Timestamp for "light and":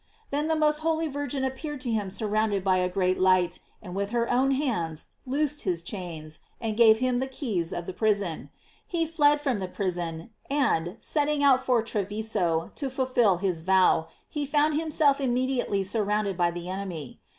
3.19-3.93